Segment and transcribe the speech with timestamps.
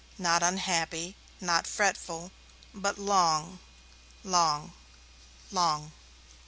[0.17, 2.31] Not unhappy, not fretful,
[2.73, 3.59] but long,
[4.23, 4.73] long,
[5.51, 5.91] long.